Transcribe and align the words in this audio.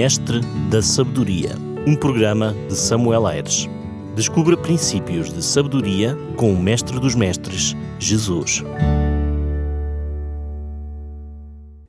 Mestre 0.00 0.38
da 0.70 0.80
Sabedoria, 0.80 1.56
um 1.84 1.96
programa 1.96 2.54
de 2.68 2.76
Samuel 2.76 3.26
Aires. 3.26 3.68
Descubra 4.14 4.56
princípios 4.56 5.32
de 5.32 5.42
sabedoria 5.42 6.16
com 6.36 6.52
o 6.52 6.62
Mestre 6.62 7.00
dos 7.00 7.16
Mestres, 7.16 7.74
Jesus. 7.98 8.62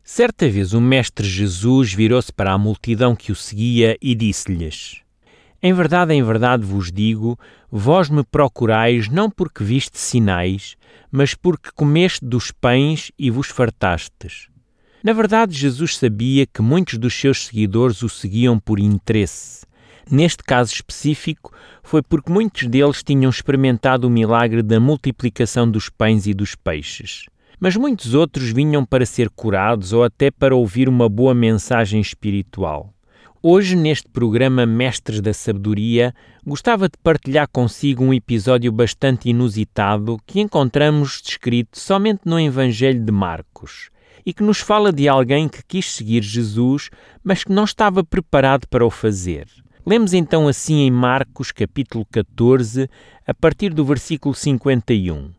Certa 0.04 0.50
vez 0.50 0.74
o 0.74 0.82
Mestre 0.82 1.28
Jesus 1.28 1.94
virou-se 1.94 2.34
para 2.34 2.52
a 2.52 2.58
multidão 2.58 3.16
que 3.16 3.32
o 3.32 3.36
seguia 3.36 3.96
e 4.02 4.16
disse-lhes: 4.16 5.02
Em 5.62 5.72
verdade, 5.72 6.12
em 6.12 6.24
verdade 6.24 6.66
vos 6.66 6.92
digo, 6.92 7.38
vós 7.72 8.10
me 8.10 8.24
procurais 8.24 9.08
não 9.08 9.30
porque 9.30 9.64
viste 9.64 10.00
sinais, 10.00 10.76
mas 11.12 11.36
porque 11.36 11.70
comeste 11.76 12.26
dos 12.26 12.50
pães 12.50 13.12
e 13.20 13.30
vos 13.30 13.50
fartastes. 13.50 14.50
Na 15.02 15.14
verdade, 15.14 15.58
Jesus 15.58 15.96
sabia 15.96 16.46
que 16.46 16.62
muitos 16.62 16.98
dos 16.98 17.14
seus 17.14 17.46
seguidores 17.46 18.04
o 18.04 18.10
seguiam 18.10 18.60
por 18.60 18.80
interesse. 18.80 19.66
Neste 20.12 20.44
caso 20.44 20.74
específico, 20.74 21.54
foi 21.82 22.02
porque 22.02 22.30
muitos 22.30 22.68
deles 22.68 23.02
tinham 23.02 23.30
experimentado 23.30 24.08
o 24.08 24.10
milagre 24.10 24.62
da 24.62 24.78
multiplicação 24.78 25.72
dos 25.72 25.88
pães 25.88 26.28
e 26.28 26.34
dos 26.34 26.54
peixes. 26.54 27.28
Mas 27.62 27.78
muitos 27.78 28.14
outros 28.14 28.50
vinham 28.50 28.84
para 28.84 29.06
ser 29.06 29.30
curados 29.30 29.94
ou 29.94 30.04
até 30.04 30.30
para 30.30 30.54
ouvir 30.54 30.90
uma 30.90 31.08
boa 31.08 31.34
mensagem 31.34 32.02
espiritual. 32.02 32.94
Hoje, 33.42 33.78
neste 33.78 34.10
programa 34.10 34.66
Mestres 34.66 35.22
da 35.22 35.34
Sabedoria, 35.34 36.14
gostava 36.46 36.90
de 36.90 36.98
partilhar 37.02 37.48
consigo 37.48 38.04
um 38.04 38.14
episódio 38.14 38.70
bastante 38.70 39.30
inusitado 39.30 40.18
que 40.28 40.42
encontramos 40.42 41.22
descrito 41.24 41.80
somente 41.80 42.22
no 42.26 42.38
Evangelho 42.38 43.02
de 43.02 43.12
Marcos 43.14 43.90
e 44.26 44.34
que 44.34 44.44
nos 44.44 44.60
fala 44.60 44.92
de 44.92 45.08
alguém 45.08 45.48
que 45.48 45.64
quis 45.68 45.92
seguir 45.92 46.22
Jesus, 46.22 46.90
mas 47.24 47.44
que 47.44 47.52
não 47.52 47.64
estava 47.64 48.04
preparado 48.04 48.68
para 48.68 48.86
o 48.86 48.90
fazer. 48.90 49.48
Lemos 49.86 50.14
então 50.14 50.48
assim 50.48 50.82
em 50.82 50.92
Marcos, 50.92 51.52
capítulo 51.52 52.06
14, 52.12 52.90
a 53.26 53.34
partir 53.34 53.74
do 53.74 53.86
versículo 53.86 54.36
51. 54.36 55.32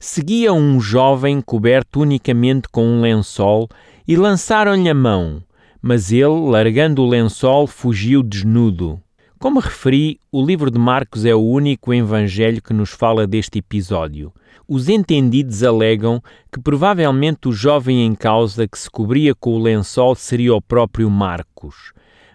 Seguia 0.00 0.52
um 0.52 0.80
jovem 0.80 1.40
coberto 1.40 2.00
unicamente 2.00 2.68
com 2.68 2.86
um 2.86 3.00
lençol 3.00 3.68
e 4.06 4.16
lançaram-lhe 4.16 4.88
a 4.88 4.94
mão, 4.94 5.42
mas 5.82 6.12
ele, 6.12 6.48
largando 6.48 7.02
o 7.02 7.08
lençol, 7.08 7.66
fugiu 7.66 8.22
desnudo. 8.22 9.00
Como 9.40 9.60
referi, 9.60 10.18
o 10.32 10.44
livro 10.44 10.68
de 10.68 10.80
Marcos 10.80 11.24
é 11.24 11.32
o 11.32 11.38
único 11.38 11.94
evangelho 11.94 12.60
que 12.60 12.72
nos 12.72 12.90
fala 12.90 13.24
deste 13.24 13.60
episódio. 13.60 14.32
Os 14.66 14.88
entendidos 14.88 15.62
alegam 15.62 16.20
que 16.52 16.60
provavelmente 16.60 17.46
o 17.46 17.52
jovem 17.52 18.04
em 18.04 18.16
causa 18.16 18.66
que 18.66 18.76
se 18.76 18.90
cobria 18.90 19.36
com 19.36 19.54
o 19.54 19.62
lençol 19.62 20.16
seria 20.16 20.56
o 20.56 20.60
próprio 20.60 21.08
Marcos, 21.08 21.92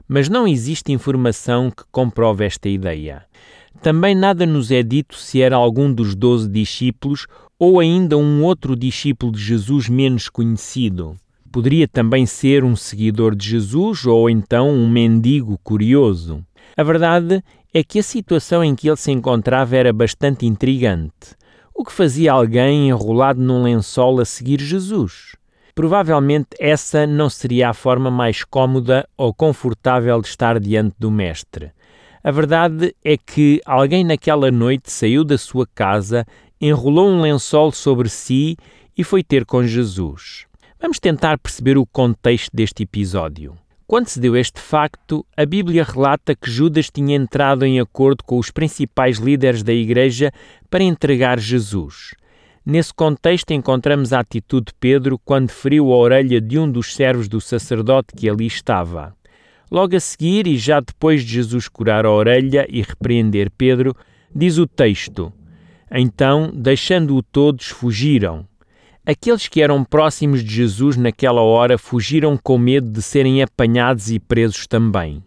mas 0.07 0.29
não 0.29 0.47
existe 0.47 0.93
informação 0.93 1.69
que 1.69 1.83
comprove 1.91 2.45
esta 2.45 2.69
ideia. 2.69 3.25
Também 3.81 4.15
nada 4.15 4.45
nos 4.45 4.71
é 4.71 4.81
dito 4.81 5.17
se 5.17 5.41
era 5.41 5.57
algum 5.57 5.93
dos 5.93 6.15
doze 6.15 6.47
discípulos 6.47 7.27
ou 7.59 7.81
ainda 7.81 8.17
um 8.17 8.41
outro 8.43 8.77
discípulo 8.77 9.33
de 9.33 9.41
Jesus 9.41 9.89
menos 9.89 10.29
conhecido. 10.29 11.17
Poderia 11.51 11.87
também 11.87 12.25
ser 12.25 12.63
um 12.63 12.77
seguidor 12.77 13.35
de 13.35 13.49
Jesus 13.49 14.05
ou 14.05 14.29
então 14.29 14.69
um 14.69 14.89
mendigo 14.89 15.59
curioso. 15.61 16.45
A 16.75 16.83
verdade 16.83 17.43
é 17.73 17.83
que 17.83 17.99
a 17.99 18.03
situação 18.03 18.63
em 18.63 18.75
que 18.75 18.87
ele 18.87 18.97
se 18.97 19.11
encontrava 19.11 19.75
era 19.75 19.91
bastante 19.91 20.45
intrigante. 20.45 21.35
O 21.73 21.83
que 21.83 21.91
fazia 21.91 22.31
alguém 22.31 22.89
enrolado 22.89 23.41
num 23.41 23.63
lençol 23.63 24.19
a 24.19 24.25
seguir 24.25 24.59
Jesus? 24.59 25.35
Provavelmente 25.75 26.49
essa 26.59 27.07
não 27.07 27.29
seria 27.29 27.69
a 27.69 27.73
forma 27.73 28.11
mais 28.11 28.43
cômoda 28.43 29.07
ou 29.17 29.33
confortável 29.33 30.21
de 30.21 30.27
estar 30.27 30.59
diante 30.59 30.95
do 30.99 31.09
Mestre. 31.09 31.71
A 32.23 32.31
verdade 32.31 32.95
é 33.03 33.17
que 33.17 33.59
alguém 33.65 34.03
naquela 34.03 34.51
noite 34.51 34.91
saiu 34.91 35.23
da 35.23 35.37
sua 35.37 35.67
casa, 35.67 36.25
enrolou 36.61 37.09
um 37.09 37.21
lençol 37.21 37.71
sobre 37.71 38.07
si 38.07 38.55
e 38.95 39.03
foi 39.03 39.23
ter 39.23 39.45
com 39.45 39.63
Jesus. 39.63 40.45
Vamos 40.79 40.99
tentar 40.99 41.39
perceber 41.39 41.77
o 41.77 41.85
contexto 41.85 42.49
deste 42.53 42.83
episódio. 42.83 43.57
Quando 43.85 44.07
se 44.07 44.19
deu 44.19 44.35
este 44.35 44.61
facto, 44.61 45.25
a 45.35 45.45
Bíblia 45.45 45.83
relata 45.83 46.33
que 46.33 46.49
Judas 46.49 46.89
tinha 46.89 47.15
entrado 47.15 47.65
em 47.65 47.79
acordo 47.79 48.23
com 48.23 48.37
os 48.37 48.49
principais 48.49 49.17
líderes 49.17 49.61
da 49.61 49.73
Igreja 49.73 50.31
para 50.69 50.83
entregar 50.83 51.37
Jesus. 51.37 52.15
Nesse 52.65 52.93
contexto, 52.93 53.51
encontramos 53.51 54.13
a 54.13 54.21
atitude 54.21 54.67
de 54.67 54.73
Pedro 54.79 55.19
quando 55.25 55.49
feriu 55.49 55.91
a 55.91 55.97
orelha 55.97 56.39
de 56.39 56.57
um 56.57 56.71
dos 56.71 56.95
servos 56.95 57.27
do 57.27 57.41
sacerdote 57.41 58.13
que 58.15 58.29
ali 58.29 58.47
estava. 58.47 59.13
Logo 59.69 59.95
a 59.97 59.99
seguir, 59.99 60.47
e 60.47 60.55
já 60.55 60.79
depois 60.79 61.21
de 61.21 61.33
Jesus 61.33 61.67
curar 61.67 62.05
a 62.05 62.11
orelha 62.11 62.65
e 62.69 62.81
repreender 62.81 63.51
Pedro, 63.51 63.93
diz 64.33 64.57
o 64.57 64.65
texto: 64.65 65.33
Então, 65.91 66.49
deixando-o 66.55 67.21
todos, 67.21 67.67
fugiram. 67.67 68.47
Aqueles 69.05 69.49
que 69.49 69.61
eram 69.61 69.83
próximos 69.83 70.41
de 70.41 70.55
Jesus 70.55 70.95
naquela 70.95 71.41
hora 71.41 71.77
fugiram 71.77 72.37
com 72.37 72.57
medo 72.57 72.89
de 72.89 73.01
serem 73.01 73.43
apanhados 73.43 74.09
e 74.09 74.17
presos 74.17 74.65
também. 74.65 75.21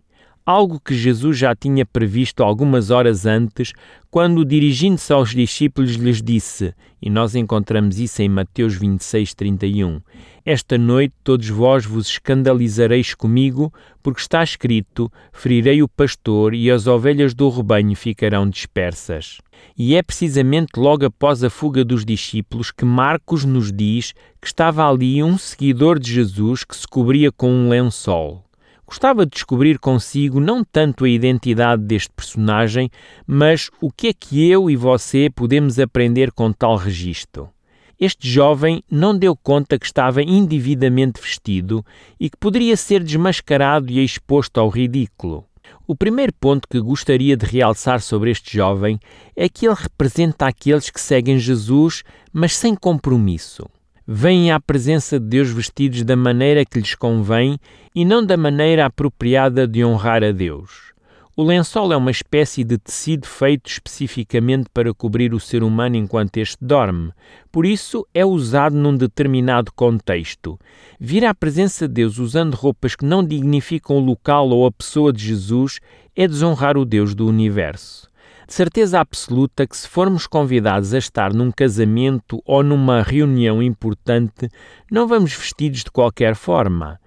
Algo 0.46 0.78
que 0.78 0.94
Jesus 0.94 1.36
já 1.36 1.56
tinha 1.56 1.84
previsto 1.84 2.40
algumas 2.40 2.92
horas 2.92 3.26
antes, 3.26 3.72
quando, 4.08 4.44
dirigindo-se 4.44 5.12
aos 5.12 5.30
discípulos, 5.30 5.96
lhes 5.96 6.22
disse, 6.22 6.72
e 7.02 7.10
nós 7.10 7.34
encontramos 7.34 7.98
isso 7.98 8.22
em 8.22 8.28
Mateus 8.28 8.76
26, 8.76 9.34
31, 9.34 10.00
Esta 10.44 10.78
noite 10.78 11.12
todos 11.24 11.48
vós 11.48 11.84
vos 11.84 12.06
escandalizareis 12.06 13.12
comigo, 13.12 13.74
porque 14.00 14.20
está 14.20 14.40
escrito: 14.44 15.10
Ferirei 15.32 15.82
o 15.82 15.88
pastor 15.88 16.54
e 16.54 16.70
as 16.70 16.86
ovelhas 16.86 17.34
do 17.34 17.48
rebanho 17.48 17.96
ficarão 17.96 18.48
dispersas. 18.48 19.38
E 19.76 19.96
é 19.96 20.02
precisamente 20.02 20.78
logo 20.78 21.04
após 21.04 21.42
a 21.42 21.50
fuga 21.50 21.84
dos 21.84 22.04
discípulos 22.04 22.70
que 22.70 22.84
Marcos 22.84 23.44
nos 23.44 23.72
diz 23.72 24.12
que 24.40 24.46
estava 24.46 24.88
ali 24.88 25.24
um 25.24 25.36
seguidor 25.36 25.98
de 25.98 26.12
Jesus 26.12 26.62
que 26.62 26.76
se 26.76 26.86
cobria 26.86 27.32
com 27.32 27.50
um 27.50 27.68
lençol. 27.68 28.45
Gostava 28.86 29.26
de 29.26 29.32
descobrir 29.32 29.80
consigo 29.80 30.38
não 30.38 30.62
tanto 30.62 31.04
a 31.04 31.08
identidade 31.08 31.82
deste 31.82 32.08
personagem, 32.10 32.88
mas 33.26 33.69
o 33.80 33.91
que 33.91 34.06
é 34.06 34.12
que 34.12 34.48
eu 34.48 34.70
e 34.70 34.76
você 34.76 35.28
podemos 35.28 35.80
aprender 35.80 36.30
com 36.30 36.52
tal 36.52 36.76
registro. 36.76 37.50
Este 37.98 38.28
jovem 38.28 38.84
não 38.88 39.19
deu 39.19 39.34
conta 39.34 39.76
que 39.76 39.86
estava 39.86 40.22
indevidamente 40.22 41.20
vestido 41.20 41.84
e 42.20 42.30
que 42.30 42.36
poderia 42.36 42.76
ser 42.76 43.02
desmascarado 43.02 43.91
e 43.91 44.04
exposto 44.04 44.60
ao 44.60 44.69
ridículo. 44.69 45.44
O 45.84 45.96
primeiro 45.96 46.32
ponto 46.34 46.69
que 46.69 46.80
gostaria 46.80 47.36
de 47.36 47.44
realçar 47.44 48.00
sobre 48.00 48.30
este 48.30 48.56
jovem 48.56 49.00
é 49.34 49.48
que 49.48 49.66
ele 49.66 49.75
representa 49.76 50.46
aqueles 50.46 50.91
que 50.91 51.00
seguem 51.00 51.38
Jesus, 51.38 52.04
mas 52.32 52.54
sem 52.54 52.76
compromisso 52.76 53.69
vêm 54.06 54.53
à 54.53 54.61
presença 54.61 55.19
de 55.19 55.27
Deus 55.27 55.50
vestidos 55.50 56.05
da 56.05 56.15
maneira 56.15 56.65
que 56.65 56.78
lhes 56.78 56.94
convém 56.94 57.59
e 57.93 58.05
não 58.05 58.25
da 58.25 58.37
maneira 58.37 58.87
apropriada 58.87 59.67
de 59.67 59.84
honrar 59.84 60.22
a 60.22 60.31
Deus. 60.31 60.94
O 61.37 61.43
lençol 61.43 61.93
é 61.93 61.97
uma 61.97 62.11
espécie 62.11 62.65
de 62.65 62.78
tecido 62.78 63.27
feito 63.27 63.69
especificamente 63.69 64.71
para 64.72 64.94
cobrir 64.94 65.34
o 65.34 65.41
ser 65.41 65.62
humano 65.62 65.97
enquanto 65.97 66.39
este 66.39 66.56
dorme. 66.65 67.12
Por 67.53 67.67
isso, 67.67 68.06
é 68.15 68.25
usado 68.25 68.75
num 68.75 68.97
determinado 68.97 69.71
contexto. 69.72 70.59
Vir 70.99 71.27
à 71.27 71.34
presença 71.34 71.87
de 71.87 71.94
Deus 71.94 72.19
usando 72.19 72.55
roupas 72.55 72.97
que 72.97 73.05
não 73.05 73.23
dignificam 73.23 73.97
o 73.97 74.00
local 74.00 74.49
ou 74.49 74.65
a 74.65 74.73
pessoa 74.73 75.12
de 75.12 75.23
Jesus 75.23 75.78
é 76.15 76.27
desonrar 76.27 76.78
o 76.78 76.87
Deus 76.87 77.15
do 77.15 77.27
universo 77.27 78.06
de 78.46 78.54
certeza 78.54 79.00
absoluta 79.00 79.66
que 79.66 79.76
se 79.76 79.88
formos 79.88 80.26
convidados 80.26 80.94
a 80.94 80.98
estar 80.98 81.34
num 81.34 81.50
casamento 81.50 82.40
ou 82.44 82.62
numa 82.62 83.02
reunião 83.02 83.60
importante, 83.60 84.48
não 84.90 85.08
vamos 85.08 85.34
vestidos 85.34 85.82
de 85.82 85.90
qualquer 85.90 86.36
forma. 86.36 87.00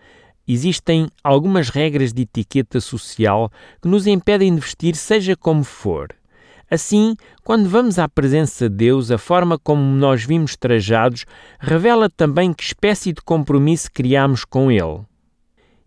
Existem 0.45 1.07
algumas 1.23 1.69
regras 1.69 2.11
de 2.11 2.23
etiqueta 2.23 2.81
social 2.81 3.49
que 3.81 3.87
nos 3.87 4.05
impedem 4.05 4.53
de 4.53 4.59
vestir 4.59 4.95
seja 4.95 5.35
como 5.35 5.63
for. 5.63 6.09
Assim, 6.69 7.15
quando 7.43 7.69
vamos 7.69 7.97
à 7.97 8.07
presença 8.07 8.69
de 8.69 8.75
Deus, 8.75 9.09
a 9.09 9.17
forma 9.17 9.57
como 9.57 9.81
nós 9.81 10.23
vimos 10.23 10.55
trajados 10.57 11.25
revela 11.59 12.09
também 12.09 12.53
que 12.53 12.63
espécie 12.63 13.13
de 13.13 13.21
compromisso 13.21 13.89
criamos 13.93 14.43
com 14.43 14.69
Ele. 14.69 15.01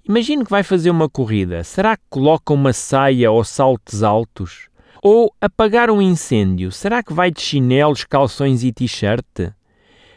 Imagine 0.09 0.45
que 0.45 0.51
vai 0.51 0.63
fazer 0.63 0.91
uma 0.91 1.09
corrida. 1.09 1.63
Será 1.63 1.97
que 1.97 2.03
coloca 2.09 2.53
uma 2.53 2.73
saia 2.73 3.31
ou 3.31 3.45
saltos 3.45 4.03
altos? 4.03 4.72
Ou 5.05 5.35
apagar 5.41 5.91
um 5.91 6.01
incêndio, 6.01 6.71
será 6.71 7.03
que 7.03 7.13
vai 7.13 7.29
de 7.29 7.41
chinelos, 7.41 8.05
calções 8.05 8.63
e 8.63 8.71
t-shirt? 8.71 9.53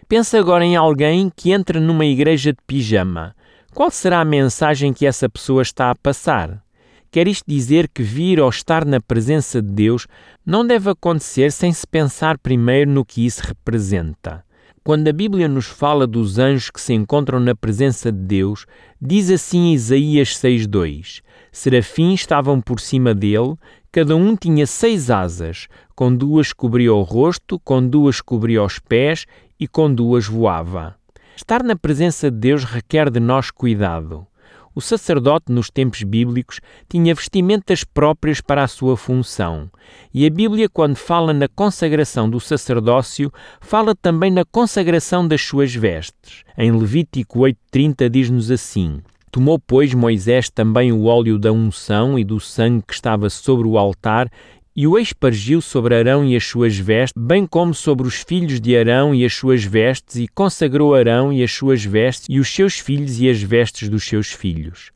Pensa 0.07 0.37
agora 0.37 0.63
em 0.63 0.75
alguém 0.75 1.31
que 1.35 1.51
entra 1.51 1.79
numa 1.79 2.05
igreja 2.05 2.53
de 2.53 2.59
pijama. 2.67 3.35
Qual 3.73 3.89
será 3.89 4.19
a 4.19 4.25
mensagem 4.25 4.93
que 4.93 5.07
essa 5.07 5.27
pessoa 5.27 5.63
está 5.63 5.89
a 5.89 5.95
passar? 5.95 6.63
Quer 7.09 7.27
isto 7.27 7.45
dizer 7.47 7.89
que 7.91 8.03
vir 8.03 8.39
ou 8.39 8.47
estar 8.47 8.85
na 8.85 9.01
presença 9.01 9.59
de 9.59 9.71
Deus 9.71 10.05
não 10.45 10.63
deve 10.63 10.87
acontecer 10.91 11.51
sem 11.51 11.73
se 11.73 11.87
pensar 11.87 12.37
primeiro 12.37 12.91
no 12.91 13.03
que 13.03 13.25
isso 13.25 13.41
representa. 13.41 14.45
Quando 14.83 15.07
a 15.07 15.13
Bíblia 15.13 15.47
nos 15.47 15.65
fala 15.65 16.05
dos 16.05 16.37
anjos 16.37 16.69
que 16.69 16.79
se 16.79 16.93
encontram 16.93 17.39
na 17.39 17.55
presença 17.55 18.11
de 18.11 18.19
Deus, 18.19 18.67
diz 19.01 19.31
assim 19.31 19.73
Isaías 19.73 20.37
6:2: 20.37 21.23
Serafins 21.55 22.19
estavam 22.19 22.59
por 22.59 22.81
cima 22.81 23.15
dele, 23.15 23.55
cada 23.89 24.13
um 24.13 24.35
tinha 24.35 24.67
seis 24.67 25.09
asas, 25.09 25.69
com 25.95 26.13
duas 26.13 26.51
cobria 26.51 26.93
o 26.93 27.01
rosto, 27.01 27.57
com 27.57 27.87
duas 27.87 28.19
cobria 28.19 28.61
os 28.61 28.77
pés 28.77 29.25
e 29.57 29.65
com 29.65 29.91
duas 29.91 30.27
voava. 30.27 30.97
Estar 31.33 31.63
na 31.63 31.73
presença 31.73 32.29
de 32.29 32.37
Deus 32.37 32.65
requer 32.65 33.09
de 33.09 33.21
nós 33.21 33.51
cuidado. 33.51 34.27
O 34.75 34.81
sacerdote, 34.81 35.49
nos 35.49 35.69
tempos 35.69 36.03
bíblicos, 36.03 36.59
tinha 36.89 37.15
vestimentas 37.15 37.85
próprias 37.85 38.41
para 38.41 38.61
a 38.61 38.67
sua 38.67 38.97
função. 38.97 39.71
E 40.13 40.27
a 40.27 40.29
Bíblia, 40.29 40.67
quando 40.67 40.97
fala 40.97 41.33
na 41.33 41.47
consagração 41.47 42.29
do 42.29 42.41
sacerdócio, 42.41 43.31
fala 43.61 43.95
também 43.95 44.29
na 44.29 44.43
consagração 44.43 45.25
das 45.25 45.41
suas 45.41 45.73
vestes. 45.73 46.43
Em 46.57 46.69
Levítico 46.69 47.39
8,30 47.39 48.09
diz-nos 48.09 48.51
assim: 48.51 49.01
Tomou, 49.35 49.59
pois, 49.59 49.93
Moisés 49.93 50.49
também 50.49 50.93
o 50.93 51.07
óleo 51.07 51.37
da 51.37 51.51
unção 51.51 52.17
e 52.17 52.23
do 52.23 52.39
sangue 52.39 52.85
que 52.87 52.93
estava 52.93 53.29
sobre 53.29 53.67
o 53.67 53.77
altar 53.77 54.31
e 54.73 54.87
o 54.87 54.97
espargiu 54.97 55.59
sobre 55.59 55.93
Arão 55.93 56.23
e 56.23 56.37
as 56.37 56.45
suas 56.45 56.77
vestes, 56.77 57.21
bem 57.21 57.45
como 57.45 57.73
sobre 57.73 58.07
os 58.07 58.21
filhos 58.21 58.61
de 58.61 58.77
Arão 58.77 59.13
e 59.13 59.25
as 59.25 59.33
suas 59.33 59.61
vestes, 59.61 60.15
e 60.15 60.29
consagrou 60.29 60.95
Arão 60.95 61.33
e 61.33 61.43
as 61.43 61.51
suas 61.51 61.83
vestes, 61.83 62.27
e 62.29 62.39
os 62.39 62.47
seus 62.47 62.79
filhos 62.79 63.19
e 63.19 63.29
as 63.29 63.41
vestes 63.41 63.89
dos 63.89 64.05
seus 64.05 64.31
filhos. 64.31 64.91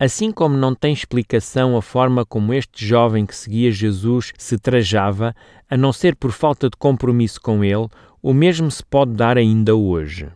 Assim 0.00 0.32
como 0.32 0.56
não 0.56 0.74
tem 0.74 0.92
explicação 0.92 1.76
a 1.76 1.80
forma 1.80 2.26
como 2.26 2.52
este 2.52 2.84
jovem 2.84 3.24
que 3.24 3.36
seguia 3.36 3.70
Jesus 3.70 4.32
se 4.36 4.58
trajava, 4.58 5.32
a 5.70 5.76
não 5.76 5.92
ser 5.92 6.16
por 6.16 6.32
falta 6.32 6.68
de 6.68 6.76
compromisso 6.76 7.40
com 7.40 7.62
ele, 7.62 7.86
o 8.20 8.34
mesmo 8.34 8.68
se 8.68 8.84
pode 8.84 9.12
dar 9.12 9.38
ainda 9.38 9.76
hoje. 9.76 10.26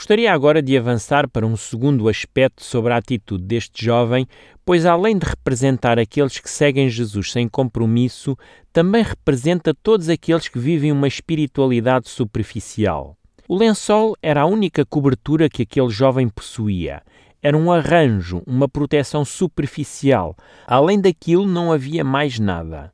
Gostaria 0.00 0.32
agora 0.32 0.62
de 0.62 0.78
avançar 0.78 1.28
para 1.28 1.46
um 1.46 1.58
segundo 1.58 2.08
aspecto 2.08 2.64
sobre 2.64 2.90
a 2.90 2.96
atitude 2.96 3.44
deste 3.44 3.84
jovem, 3.84 4.26
pois 4.64 4.86
além 4.86 5.18
de 5.18 5.26
representar 5.26 5.98
aqueles 5.98 6.38
que 6.38 6.48
seguem 6.48 6.88
Jesus 6.88 7.30
sem 7.30 7.46
compromisso, 7.46 8.34
também 8.72 9.02
representa 9.02 9.74
todos 9.74 10.08
aqueles 10.08 10.48
que 10.48 10.58
vivem 10.58 10.90
uma 10.90 11.06
espiritualidade 11.06 12.08
superficial. 12.08 13.14
O 13.46 13.54
lençol 13.54 14.16
era 14.22 14.40
a 14.40 14.46
única 14.46 14.86
cobertura 14.86 15.50
que 15.50 15.64
aquele 15.64 15.90
jovem 15.90 16.30
possuía. 16.30 17.02
Era 17.42 17.58
um 17.58 17.70
arranjo, 17.70 18.42
uma 18.46 18.66
proteção 18.66 19.22
superficial. 19.22 20.34
Além 20.66 20.98
daquilo, 20.98 21.46
não 21.46 21.70
havia 21.70 22.02
mais 22.02 22.38
nada. 22.38 22.90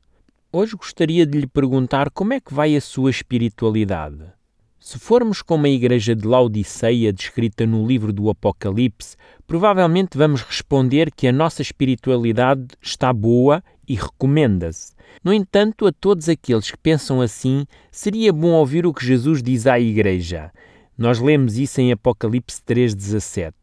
Hoje 0.51 0.75
gostaria 0.75 1.25
de 1.25 1.39
lhe 1.39 1.47
perguntar 1.47 2.11
como 2.11 2.33
é 2.33 2.41
que 2.41 2.53
vai 2.53 2.75
a 2.75 2.81
sua 2.81 3.09
espiritualidade. 3.09 4.36
Se 4.79 4.99
formos 4.99 5.41
como 5.41 5.65
a 5.65 5.69
igreja 5.69 6.15
de 6.15 6.27
Laodiceia 6.27 7.11
descrita 7.11 7.65
no 7.65 7.85
livro 7.85 8.13
do 8.13 8.29
Apocalipse, 8.29 9.17
provavelmente 9.47 10.17
vamos 10.17 10.41
responder 10.41 11.11
que 11.11 11.27
a 11.27 11.31
nossa 11.31 11.61
espiritualidade 11.61 12.67
está 12.81 13.11
boa 13.11 13.63
e 13.87 13.95
recomenda-se. 13.95 14.93
No 15.23 15.33
entanto, 15.33 15.87
a 15.87 15.91
todos 15.91 16.29
aqueles 16.29 16.69
que 16.69 16.77
pensam 16.77 17.21
assim, 17.21 17.65
seria 17.91 18.31
bom 18.31 18.51
ouvir 18.51 18.85
o 18.85 18.93
que 18.93 19.05
Jesus 19.05 19.41
diz 19.41 19.65
à 19.65 19.79
igreja. 19.79 20.51
Nós 20.97 21.19
lemos 21.19 21.57
isso 21.57 21.81
em 21.81 21.91
Apocalipse 21.91 22.61
3,17. 22.61 23.53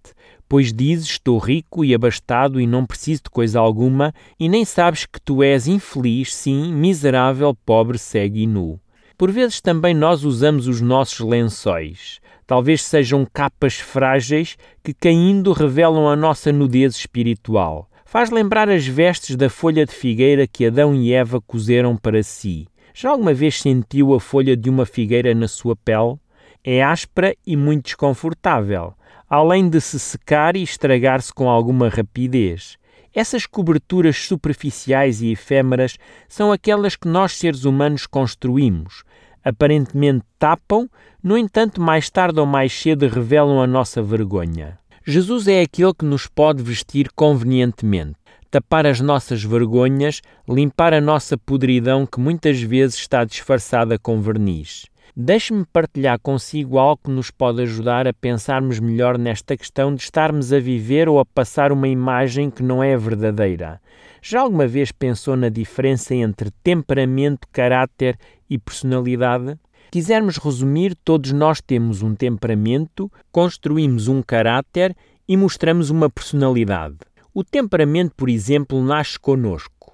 Pois 0.48 0.72
dizes: 0.72 1.06
Estou 1.06 1.38
rico 1.38 1.84
e 1.84 1.94
abastado 1.94 2.60
e 2.60 2.66
não 2.66 2.84
preciso 2.84 3.22
de 3.24 3.30
coisa 3.30 3.60
alguma, 3.60 4.12
e 4.38 4.48
nem 4.48 4.64
sabes 4.64 5.06
que 5.06 5.20
tu 5.20 5.42
és 5.42 5.66
infeliz, 5.66 6.34
sim, 6.34 6.72
miserável, 6.74 7.54
pobre, 7.64 7.98
cego 7.98 8.36
e 8.36 8.46
nu. 8.46 8.80
Por 9.16 9.30
vezes 9.30 9.60
também 9.60 9.94
nós 9.94 10.24
usamos 10.24 10.66
os 10.66 10.80
nossos 10.80 11.20
lençóis. 11.20 12.20
Talvez 12.46 12.82
sejam 12.82 13.24
capas 13.32 13.74
frágeis 13.74 14.56
que, 14.82 14.92
caindo, 14.92 15.52
revelam 15.52 16.08
a 16.08 16.16
nossa 16.16 16.52
nudez 16.52 16.96
espiritual. 16.96 17.88
Faz 18.04 18.30
lembrar 18.30 18.68
as 18.68 18.86
vestes 18.86 19.36
da 19.36 19.48
folha 19.48 19.86
de 19.86 19.92
figueira 19.92 20.46
que 20.46 20.66
Adão 20.66 20.94
e 20.94 21.12
Eva 21.12 21.40
cozeram 21.40 21.96
para 21.96 22.22
si. 22.22 22.66
Já 22.92 23.10
alguma 23.10 23.32
vez 23.32 23.60
sentiu 23.60 24.14
a 24.14 24.20
folha 24.20 24.56
de 24.56 24.68
uma 24.68 24.84
figueira 24.84 25.34
na 25.34 25.48
sua 25.48 25.74
pele? 25.74 26.16
É 26.62 26.82
áspera 26.82 27.34
e 27.46 27.56
muito 27.56 27.86
desconfortável, 27.86 28.94
além 29.28 29.68
de 29.68 29.80
se 29.80 29.98
secar 29.98 30.56
e 30.56 30.62
estragar-se 30.62 31.32
com 31.32 31.48
alguma 31.48 31.88
rapidez. 31.88 32.76
Essas 33.14 33.46
coberturas 33.46 34.16
superficiais 34.16 35.22
e 35.22 35.30
efêmeras 35.30 35.96
são 36.28 36.50
aquelas 36.50 36.96
que 36.96 37.06
nós 37.06 37.32
seres 37.36 37.64
humanos 37.64 38.06
construímos. 38.06 39.04
Aparentemente 39.44 40.24
tapam, 40.36 40.90
no 41.22 41.38
entanto, 41.38 41.80
mais 41.80 42.10
tarde 42.10 42.40
ou 42.40 42.46
mais 42.46 42.72
cedo 42.72 43.06
revelam 43.06 43.60
a 43.62 43.66
nossa 43.66 44.02
vergonha. 44.02 44.78
Jesus 45.06 45.46
é 45.46 45.60
aquele 45.60 45.94
que 45.94 46.04
nos 46.04 46.26
pode 46.26 46.62
vestir 46.62 47.10
convenientemente, 47.14 48.16
tapar 48.50 48.86
as 48.86 49.00
nossas 49.00 49.44
vergonhas, 49.44 50.20
limpar 50.48 50.92
a 50.92 51.00
nossa 51.00 51.36
podridão 51.36 52.06
que 52.06 52.18
muitas 52.18 52.60
vezes 52.60 52.96
está 52.96 53.24
disfarçada 53.24 53.98
com 53.98 54.20
verniz. 54.20 54.86
Deixe-me 55.16 55.64
partilhar 55.64 56.18
consigo 56.18 56.76
algo 56.76 57.02
que 57.04 57.10
nos 57.10 57.30
pode 57.30 57.62
ajudar 57.62 58.08
a 58.08 58.12
pensarmos 58.12 58.80
melhor 58.80 59.16
nesta 59.16 59.56
questão 59.56 59.94
de 59.94 60.02
estarmos 60.02 60.52
a 60.52 60.58
viver 60.58 61.08
ou 61.08 61.20
a 61.20 61.24
passar 61.24 61.70
uma 61.70 61.86
imagem 61.86 62.50
que 62.50 62.64
não 62.64 62.82
é 62.82 62.96
verdadeira. 62.96 63.80
Já 64.20 64.40
alguma 64.40 64.66
vez 64.66 64.90
pensou 64.90 65.36
na 65.36 65.48
diferença 65.48 66.16
entre 66.16 66.50
temperamento, 66.64 67.46
caráter 67.52 68.18
e 68.50 68.58
personalidade? 68.58 69.56
Quisermos 69.92 70.36
resumir, 70.36 70.96
todos 71.04 71.30
nós 71.30 71.60
temos 71.60 72.02
um 72.02 72.12
temperamento, 72.16 73.08
construímos 73.30 74.08
um 74.08 74.20
caráter 74.20 74.96
e 75.28 75.36
mostramos 75.36 75.90
uma 75.90 76.10
personalidade. 76.10 76.96
O 77.32 77.44
temperamento, 77.44 78.14
por 78.16 78.28
exemplo, 78.28 78.82
nasce 78.82 79.16
conosco 79.16 79.84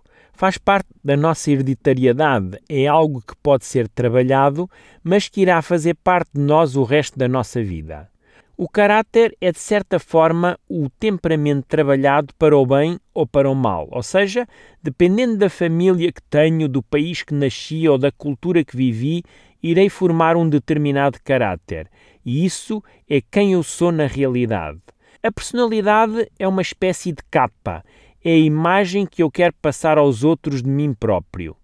faz 0.40 0.56
parte 0.56 0.88
da 1.02 1.16
nossa 1.16 1.50
hereditariedade, 1.50 2.58
é 2.68 2.86
algo 2.86 3.20
que 3.20 3.34
pode 3.42 3.64
ser 3.64 3.88
trabalhado, 3.88 4.68
mas 5.02 5.28
que 5.28 5.40
irá 5.40 5.60
fazer 5.62 5.94
parte 5.94 6.30
de 6.34 6.40
nós 6.40 6.76
o 6.76 6.84
resto 6.84 7.18
da 7.18 7.26
nossa 7.26 7.62
vida. 7.62 8.08
O 8.56 8.68
caráter 8.68 9.34
é, 9.40 9.50
de 9.50 9.58
certa 9.58 9.98
forma, 9.98 10.58
o 10.68 10.90
temperamento 10.90 11.64
trabalhado 11.66 12.34
para 12.38 12.54
o 12.54 12.66
bem 12.66 13.00
ou 13.14 13.26
para 13.26 13.50
o 13.50 13.54
mal, 13.54 13.88
ou 13.90 14.02
seja, 14.02 14.46
dependendo 14.82 15.38
da 15.38 15.48
família 15.48 16.12
que 16.12 16.22
tenho, 16.28 16.68
do 16.68 16.82
país 16.82 17.22
que 17.22 17.32
nasci 17.32 17.88
ou 17.88 17.96
da 17.96 18.12
cultura 18.12 18.62
que 18.62 18.76
vivi, 18.76 19.22
irei 19.62 19.88
formar 19.88 20.36
um 20.36 20.46
determinado 20.46 21.18
caráter, 21.24 21.88
e 22.22 22.44
isso 22.44 22.84
é 23.08 23.22
quem 23.22 23.54
eu 23.54 23.62
sou 23.62 23.90
na 23.90 24.06
realidade. 24.06 24.80
A 25.22 25.32
personalidade 25.32 26.30
é 26.38 26.46
uma 26.46 26.62
espécie 26.62 27.12
de 27.12 27.22
capa, 27.30 27.82
é 28.24 28.32
a 28.32 28.38
imagem 28.38 29.06
que 29.06 29.22
eu 29.22 29.30
quero 29.30 29.54
passar 29.62 29.98
aos 29.98 30.22
outros 30.24 30.62
de 30.62 30.68
mim 30.68 30.92
próprio. 30.92 31.56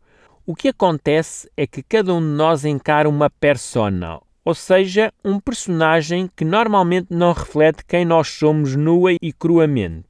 O 0.47 0.55
que 0.55 0.69
acontece 0.69 1.51
é 1.57 1.67
que 1.67 1.83
cada 1.83 2.15
um 2.15 2.21
de 2.21 2.27
nós 2.27 2.65
encara 2.65 3.09
uma 3.09 3.29
persona, 3.29 4.21
ou 4.45 4.55
seja, 4.55 5.13
um 5.25 5.41
personagem 5.41 6.31
que 6.37 6.45
normalmente 6.45 7.09
não 7.11 7.33
reflete 7.33 7.85
quem 7.85 8.05
nós 8.05 8.29
somos 8.29 8.77
nua 8.77 9.15
e 9.21 9.33
cruamente. 9.33 10.07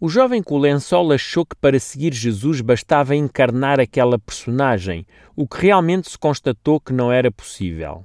O 0.00 0.08
jovem 0.08 0.42
com 0.42 0.56
o 0.56 0.58
lençol 0.58 1.12
achou 1.12 1.46
que 1.46 1.54
para 1.54 1.78
seguir 1.78 2.12
Jesus 2.12 2.60
bastava 2.60 3.14
encarnar 3.14 3.78
aquela 3.78 4.18
personagem, 4.18 5.06
o 5.36 5.46
que 5.46 5.62
realmente 5.62 6.10
se 6.10 6.18
constatou 6.18 6.80
que 6.80 6.92
não 6.92 7.12
era 7.12 7.30
possível. 7.30 8.04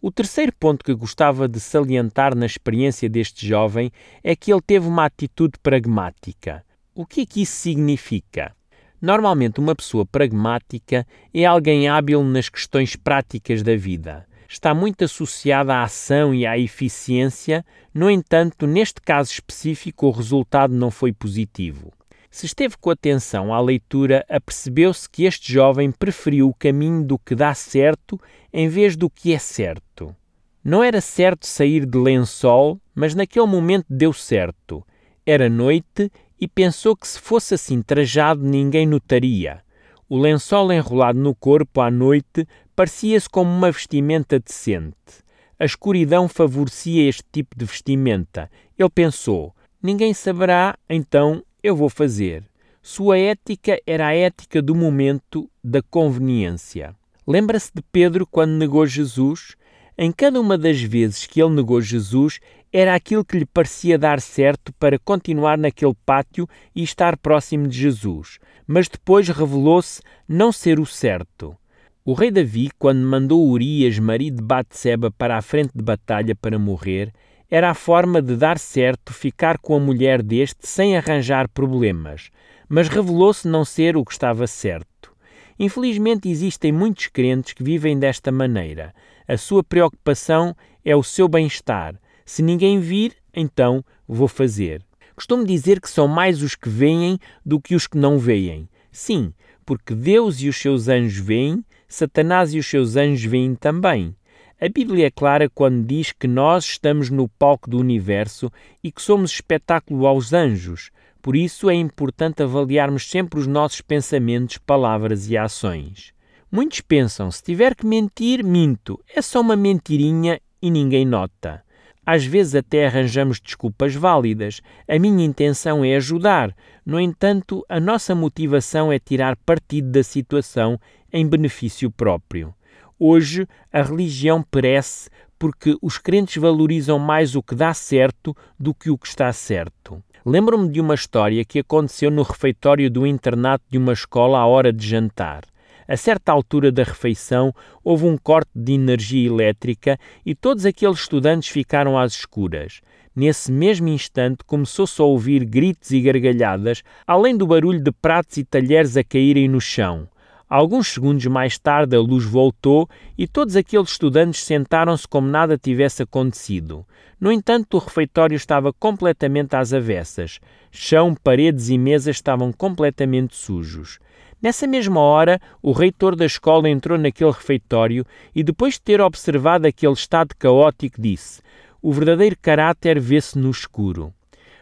O 0.00 0.10
terceiro 0.10 0.52
ponto 0.58 0.82
que 0.82 0.94
gostava 0.94 1.46
de 1.46 1.60
salientar 1.60 2.34
na 2.34 2.46
experiência 2.46 3.08
deste 3.08 3.46
jovem 3.46 3.92
é 4.22 4.34
que 4.34 4.50
ele 4.50 4.62
teve 4.62 4.88
uma 4.88 5.04
atitude 5.04 5.58
pragmática. 5.62 6.64
O 6.96 7.04
que 7.04 7.22
é 7.22 7.26
que 7.26 7.42
isso 7.42 7.56
significa? 7.56 8.54
Normalmente, 9.02 9.58
uma 9.58 9.74
pessoa 9.74 10.06
pragmática 10.06 11.04
é 11.34 11.44
alguém 11.44 11.88
hábil 11.88 12.22
nas 12.22 12.48
questões 12.48 12.94
práticas 12.94 13.64
da 13.64 13.74
vida. 13.74 14.24
Está 14.48 14.72
muito 14.72 15.02
associada 15.02 15.74
à 15.74 15.82
ação 15.82 16.32
e 16.32 16.46
à 16.46 16.56
eficiência, 16.56 17.66
no 17.92 18.08
entanto, 18.08 18.64
neste 18.64 19.00
caso 19.00 19.32
específico, 19.32 20.06
o 20.06 20.12
resultado 20.12 20.72
não 20.72 20.88
foi 20.88 21.12
positivo. 21.12 21.92
Se 22.30 22.46
esteve 22.46 22.76
com 22.76 22.90
atenção 22.90 23.52
à 23.52 23.60
leitura, 23.60 24.24
apercebeu-se 24.28 25.10
que 25.10 25.24
este 25.24 25.52
jovem 25.52 25.90
preferiu 25.90 26.48
o 26.48 26.54
caminho 26.54 27.04
do 27.04 27.18
que 27.18 27.34
dá 27.34 27.52
certo 27.54 28.20
em 28.52 28.68
vez 28.68 28.96
do 28.96 29.10
que 29.10 29.32
é 29.32 29.38
certo. 29.40 30.14
Não 30.62 30.80
era 30.80 31.00
certo 31.00 31.44
sair 31.44 31.84
de 31.84 31.98
lençol, 31.98 32.80
mas 32.94 33.16
naquele 33.16 33.46
momento 33.46 33.86
deu 33.90 34.12
certo. 34.12 34.86
Era 35.26 35.48
noite 35.48 36.12
e 36.40 36.48
pensou 36.48 36.96
que 36.96 37.06
se 37.06 37.18
fosse 37.18 37.54
assim 37.54 37.82
trajado 37.82 38.42
ninguém 38.42 38.86
notaria. 38.86 39.62
O 40.08 40.18
lençol 40.18 40.72
enrolado 40.72 41.18
no 41.18 41.34
corpo 41.34 41.80
à 41.80 41.90
noite 41.90 42.46
parecia-se 42.76 43.28
como 43.28 43.50
uma 43.50 43.70
vestimenta 43.70 44.38
decente. 44.38 45.24
A 45.58 45.64
escuridão 45.64 46.28
favorecia 46.28 47.08
este 47.08 47.24
tipo 47.32 47.56
de 47.56 47.64
vestimenta. 47.64 48.50
Ele 48.78 48.90
pensou: 48.90 49.54
ninguém 49.82 50.12
saberá, 50.12 50.76
então 50.88 51.42
eu 51.62 51.74
vou 51.74 51.88
fazer. 51.88 52.44
Sua 52.82 53.18
ética 53.18 53.80
era 53.86 54.08
a 54.08 54.14
ética 54.14 54.60
do 54.60 54.74
momento, 54.74 55.50
da 55.62 55.80
conveniência. 55.80 56.94
Lembra-se 57.26 57.70
de 57.74 57.82
Pedro 57.90 58.26
quando 58.26 58.50
negou 58.50 58.84
Jesus? 58.86 59.56
Em 59.96 60.12
cada 60.12 60.38
uma 60.38 60.58
das 60.58 60.82
vezes 60.82 61.26
que 61.26 61.40
ele 61.40 61.54
negou 61.54 61.80
Jesus, 61.80 62.40
era 62.76 62.92
aquilo 62.92 63.24
que 63.24 63.38
lhe 63.38 63.46
parecia 63.46 63.96
dar 63.96 64.20
certo 64.20 64.72
para 64.72 64.98
continuar 64.98 65.56
naquele 65.56 65.94
pátio 66.04 66.48
e 66.74 66.82
estar 66.82 67.16
próximo 67.16 67.68
de 67.68 67.78
Jesus, 67.78 68.40
mas 68.66 68.88
depois 68.88 69.28
revelou-se 69.28 70.02
não 70.26 70.50
ser 70.50 70.80
o 70.80 70.84
certo. 70.84 71.56
O 72.04 72.14
rei 72.14 72.32
Davi, 72.32 72.70
quando 72.76 73.06
mandou 73.06 73.48
Urias, 73.48 73.96
marido 74.00 74.38
de 74.38 74.42
Batseba, 74.42 75.08
para 75.08 75.38
a 75.38 75.42
frente 75.42 75.70
de 75.72 75.84
batalha 75.84 76.34
para 76.34 76.58
morrer, 76.58 77.12
era 77.48 77.70
a 77.70 77.74
forma 77.74 78.20
de 78.20 78.34
dar 78.34 78.58
certo 78.58 79.12
ficar 79.12 79.56
com 79.58 79.76
a 79.76 79.80
mulher 79.80 80.20
deste 80.20 80.66
sem 80.66 80.96
arranjar 80.96 81.48
problemas, 81.48 82.30
mas 82.68 82.88
revelou-se 82.88 83.46
não 83.46 83.64
ser 83.64 83.96
o 83.96 84.04
que 84.04 84.10
estava 84.10 84.48
certo. 84.48 85.12
Infelizmente 85.56 86.28
existem 86.28 86.72
muitos 86.72 87.06
crentes 87.06 87.52
que 87.52 87.62
vivem 87.62 87.96
desta 87.96 88.32
maneira. 88.32 88.92
A 89.28 89.36
sua 89.36 89.62
preocupação 89.62 90.56
é 90.84 90.96
o 90.96 91.04
seu 91.04 91.28
bem-estar. 91.28 91.94
Se 92.24 92.42
ninguém 92.42 92.80
vir, 92.80 93.16
então 93.32 93.84
vou 94.08 94.28
fazer. 94.28 94.84
Costumo 95.14 95.44
dizer 95.44 95.80
que 95.80 95.88
são 95.88 96.08
mais 96.08 96.42
os 96.42 96.54
que 96.54 96.68
veem 96.68 97.18
do 97.44 97.60
que 97.60 97.74
os 97.74 97.86
que 97.86 97.96
não 97.96 98.18
veem. 98.18 98.68
Sim, 98.90 99.32
porque 99.64 99.94
Deus 99.94 100.40
e 100.40 100.48
os 100.48 100.56
seus 100.56 100.88
anjos 100.88 101.18
veem, 101.18 101.64
Satanás 101.88 102.52
e 102.54 102.58
os 102.58 102.66
seus 102.66 102.96
anjos 102.96 103.24
veem 103.24 103.54
também. 103.54 104.14
A 104.60 104.68
Bíblia 104.68 105.06
é 105.06 105.10
clara 105.10 105.50
quando 105.50 105.84
diz 105.84 106.12
que 106.12 106.26
nós 106.26 106.64
estamos 106.64 107.10
no 107.10 107.28
palco 107.28 107.68
do 107.68 107.78
universo 107.78 108.50
e 108.82 108.90
que 108.90 109.02
somos 109.02 109.32
espetáculo 109.32 110.06
aos 110.06 110.32
anjos. 110.32 110.90
Por 111.20 111.36
isso 111.36 111.68
é 111.68 111.74
importante 111.74 112.42
avaliarmos 112.42 113.08
sempre 113.08 113.38
os 113.38 113.46
nossos 113.46 113.80
pensamentos, 113.80 114.58
palavras 114.58 115.28
e 115.28 115.36
ações. 115.36 116.12
Muitos 116.50 116.80
pensam: 116.80 117.30
se 117.30 117.42
tiver 117.42 117.74
que 117.74 117.86
mentir, 117.86 118.44
minto. 118.44 119.00
É 119.14 119.20
só 119.20 119.40
uma 119.40 119.56
mentirinha 119.56 120.40
e 120.62 120.70
ninguém 120.70 121.04
nota. 121.04 121.64
Às 122.06 122.24
vezes 122.24 122.54
até 122.54 122.86
arranjamos 122.86 123.40
desculpas 123.40 123.94
válidas. 123.94 124.60
A 124.88 124.98
minha 124.98 125.24
intenção 125.24 125.84
é 125.84 125.96
ajudar. 125.96 126.54
No 126.84 127.00
entanto, 127.00 127.64
a 127.68 127.80
nossa 127.80 128.14
motivação 128.14 128.92
é 128.92 128.98
tirar 128.98 129.36
partido 129.36 129.90
da 129.90 130.02
situação 130.02 130.78
em 131.12 131.26
benefício 131.26 131.90
próprio. 131.90 132.54
Hoje, 132.98 133.46
a 133.72 133.82
religião 133.82 134.42
perece 134.42 135.08
porque 135.38 135.76
os 135.82 135.98
crentes 135.98 136.40
valorizam 136.40 136.98
mais 136.98 137.34
o 137.34 137.42
que 137.42 137.54
dá 137.54 137.74
certo 137.74 138.36
do 138.58 138.74
que 138.74 138.90
o 138.90 138.98
que 138.98 139.06
está 139.06 139.32
certo. 139.32 140.02
Lembro-me 140.24 140.70
de 140.70 140.80
uma 140.80 140.94
história 140.94 141.44
que 141.44 141.58
aconteceu 141.58 142.10
no 142.10 142.22
refeitório 142.22 142.90
do 142.90 143.06
internato 143.06 143.64
de 143.68 143.76
uma 143.76 143.92
escola 143.92 144.38
à 144.38 144.46
hora 144.46 144.72
de 144.72 144.86
jantar. 144.86 145.44
A 145.86 145.96
certa 145.96 146.32
altura 146.32 146.72
da 146.72 146.82
refeição, 146.82 147.52
houve 147.82 148.06
um 148.06 148.16
corte 148.16 148.50
de 148.54 148.72
energia 148.72 149.28
elétrica 149.28 149.98
e 150.24 150.34
todos 150.34 150.64
aqueles 150.64 151.00
estudantes 151.00 151.48
ficaram 151.48 151.98
às 151.98 152.14
escuras. 152.14 152.80
Nesse 153.14 153.52
mesmo 153.52 153.88
instante, 153.88 154.42
começou-se 154.44 155.00
a 155.00 155.04
ouvir 155.04 155.44
gritos 155.44 155.90
e 155.92 156.00
gargalhadas, 156.00 156.82
além 157.06 157.36
do 157.36 157.46
barulho 157.46 157.80
de 157.80 157.92
pratos 157.92 158.38
e 158.38 158.44
talheres 158.44 158.96
a 158.96 159.04
caírem 159.04 159.46
no 159.46 159.60
chão. 159.60 160.08
Alguns 160.48 160.88
segundos 160.88 161.26
mais 161.26 161.58
tarde, 161.58 161.96
a 161.96 162.00
luz 162.00 162.24
voltou 162.24 162.88
e 163.16 163.26
todos 163.26 163.56
aqueles 163.56 163.90
estudantes 163.90 164.44
sentaram-se 164.44 165.06
como 165.06 165.26
nada 165.28 165.56
tivesse 165.56 166.02
acontecido. 166.02 166.86
No 167.20 167.32
entanto, 167.32 167.74
o 167.74 167.80
refeitório 167.80 168.36
estava 168.36 168.72
completamente 168.72 169.56
às 169.56 169.72
avessas. 169.72 170.40
Chão, 170.70 171.14
paredes 171.14 171.70
e 171.70 171.78
mesas 171.78 172.16
estavam 172.16 172.52
completamente 172.52 173.34
sujos. 173.34 173.98
Nessa 174.44 174.66
mesma 174.66 175.00
hora, 175.00 175.40
o 175.62 175.72
reitor 175.72 176.14
da 176.14 176.26
escola 176.26 176.68
entrou 176.68 176.98
naquele 176.98 177.30
refeitório 177.30 178.04
e, 178.34 178.42
depois 178.42 178.74
de 178.74 178.82
ter 178.82 179.00
observado 179.00 179.66
aquele 179.66 179.94
estado 179.94 180.34
caótico, 180.38 181.00
disse: 181.00 181.40
O 181.80 181.90
verdadeiro 181.90 182.36
caráter 182.42 183.00
vê-se 183.00 183.38
no 183.38 183.50
escuro. 183.50 184.12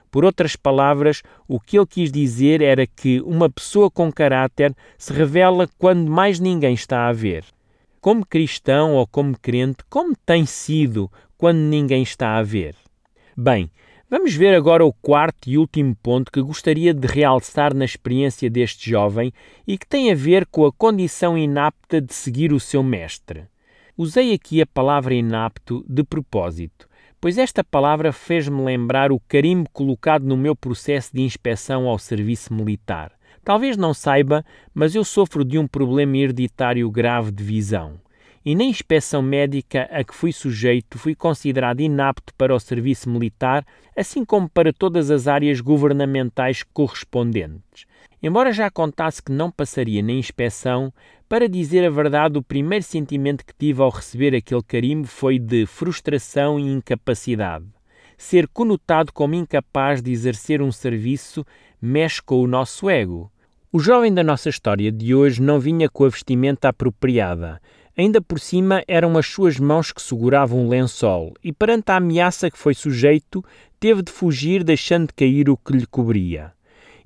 Por 0.08 0.24
outras 0.24 0.54
palavras, 0.54 1.20
o 1.48 1.58
que 1.58 1.76
ele 1.76 1.86
quis 1.88 2.12
dizer 2.12 2.62
era 2.62 2.86
que 2.86 3.20
uma 3.22 3.50
pessoa 3.50 3.90
com 3.90 4.12
caráter 4.12 4.72
se 4.96 5.12
revela 5.12 5.68
quando 5.76 6.08
mais 6.08 6.38
ninguém 6.38 6.74
está 6.74 7.08
a 7.08 7.12
ver. 7.12 7.44
Como 8.00 8.24
cristão 8.24 8.94
ou 8.94 9.04
como 9.04 9.36
crente, 9.36 9.82
como 9.90 10.14
tem 10.24 10.46
sido 10.46 11.10
quando 11.36 11.58
ninguém 11.58 12.04
está 12.04 12.36
a 12.36 12.42
ver? 12.44 12.76
Bem, 13.36 13.68
vamos 14.12 14.34
ver 14.34 14.54
agora 14.54 14.84
o 14.84 14.92
quarto 14.92 15.48
e 15.48 15.56
último 15.56 15.96
ponto 15.96 16.30
que 16.30 16.42
gostaria 16.42 16.92
de 16.92 17.06
realçar 17.06 17.74
na 17.74 17.86
experiência 17.86 18.50
deste 18.50 18.90
jovem 18.90 19.32
e 19.66 19.78
que 19.78 19.86
tem 19.86 20.12
a 20.12 20.14
ver 20.14 20.44
com 20.44 20.66
a 20.66 20.72
condição 20.72 21.38
inapta 21.38 21.98
de 21.98 22.12
seguir 22.12 22.52
o 22.52 22.60
seu 22.60 22.82
mestre. 22.82 23.44
Usei 23.96 24.34
aqui 24.34 24.60
a 24.60 24.66
palavra 24.66 25.14
inapto 25.14 25.82
de 25.88 26.04
propósito 26.04 26.86
pois 27.22 27.38
esta 27.38 27.62
palavra 27.62 28.12
fez-me 28.12 28.64
lembrar 28.64 29.12
o 29.12 29.20
carimbo 29.28 29.70
colocado 29.72 30.24
no 30.24 30.36
meu 30.36 30.56
processo 30.56 31.14
de 31.14 31.22
inspeção 31.22 31.86
ao 31.86 31.96
serviço 31.96 32.52
militar. 32.52 33.12
Talvez 33.44 33.76
não 33.76 33.94
saiba, 33.94 34.44
mas 34.74 34.96
eu 34.96 35.04
sofro 35.04 35.44
de 35.44 35.56
um 35.56 35.68
problema 35.68 36.16
hereditário 36.16 36.90
grave 36.90 37.30
de 37.30 37.44
visão. 37.44 38.01
E 38.44 38.56
na 38.56 38.64
inspeção 38.64 39.22
médica 39.22 39.88
a 39.92 40.02
que 40.02 40.14
fui 40.14 40.32
sujeito 40.32 40.98
fui 40.98 41.14
considerado 41.14 41.80
inapto 41.80 42.34
para 42.34 42.54
o 42.54 42.58
serviço 42.58 43.08
militar, 43.08 43.64
assim 43.96 44.24
como 44.24 44.48
para 44.48 44.72
todas 44.72 45.10
as 45.10 45.28
áreas 45.28 45.60
governamentais 45.60 46.64
correspondentes. 46.72 47.86
Embora 48.20 48.52
já 48.52 48.70
contasse 48.70 49.22
que 49.22 49.32
não 49.32 49.50
passaria 49.50 50.02
na 50.02 50.12
inspeção, 50.12 50.92
para 51.28 51.48
dizer 51.48 51.84
a 51.84 51.90
verdade, 51.90 52.38
o 52.38 52.42
primeiro 52.42 52.84
sentimento 52.84 53.44
que 53.44 53.54
tive 53.58 53.80
ao 53.80 53.90
receber 53.90 54.34
aquele 54.34 54.62
carimbo 54.62 55.06
foi 55.06 55.38
de 55.38 55.64
frustração 55.66 56.58
e 56.58 56.64
incapacidade. 56.64 57.64
Ser 58.18 58.46
conotado 58.48 59.12
como 59.12 59.34
incapaz 59.34 60.02
de 60.02 60.12
exercer 60.12 60.62
um 60.62 60.70
serviço 60.70 61.44
mexe 61.80 62.22
com 62.22 62.40
o 62.40 62.46
nosso 62.46 62.88
ego. 62.88 63.32
O 63.72 63.80
jovem 63.80 64.12
da 64.12 64.22
nossa 64.22 64.50
história 64.50 64.92
de 64.92 65.14
hoje 65.14 65.40
não 65.40 65.58
vinha 65.58 65.88
com 65.88 66.04
a 66.04 66.08
vestimenta 66.08 66.68
apropriada. 66.68 67.60
Ainda 67.96 68.22
por 68.22 68.40
cima 68.40 68.82
eram 68.88 69.18
as 69.18 69.26
suas 69.26 69.58
mãos 69.58 69.92
que 69.92 70.00
seguravam 70.00 70.60
um 70.60 70.68
lençol, 70.68 71.34
e 71.44 71.52
perante 71.52 71.90
a 71.92 71.96
ameaça 71.96 72.50
que 72.50 72.56
foi 72.56 72.74
sujeito, 72.74 73.44
teve 73.78 74.02
de 74.02 74.10
fugir 74.10 74.64
deixando 74.64 75.12
cair 75.14 75.50
o 75.50 75.56
que 75.56 75.74
lhe 75.74 75.86
cobria. 75.86 76.52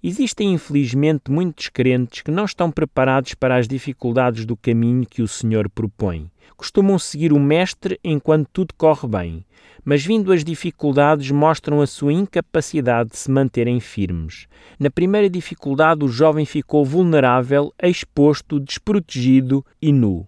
Existem, 0.02 0.52
infelizmente, 0.52 1.28
muitos 1.28 1.69
crentes 1.69 2.23
que 2.23 2.31
não 2.31 2.45
estão 2.45 2.71
preparados 2.71 3.35
para 3.35 3.57
as 3.57 3.66
dificuldades 3.66 4.47
do 4.47 4.57
caminho 4.57 5.05
que 5.05 5.23
o 5.23 5.26
Senhor 5.26 5.69
propõe. 5.69 6.31
Costumam 6.57 6.99
seguir 6.99 7.33
o 7.33 7.40
Mestre 7.40 7.99
enquanto 8.05 8.49
tudo 8.52 8.75
corre 8.78 9.09
bem, 9.09 9.45
mas 9.85 10.05
vindo 10.05 10.33
as 10.33 10.45
dificuldades 10.45 11.31
mostram 11.33 11.81
a 11.81 11.87
sua 11.87 12.12
incapacidade 12.12 13.11
de 13.11 13.19
se 13.19 13.31
manterem 13.31 13.81
firmes. 13.81 14.47
Na 14.78 14.90
primeira 14.90 15.28
dificuldade, 15.28 16.05
o 16.05 16.09
jovem 16.09 16.47
ficou 16.47 16.85
vulnerável, 16.85 17.75
exposto, 17.83 18.61
desprotegido 18.61 19.66
e 19.83 19.93
nu. 19.93 20.25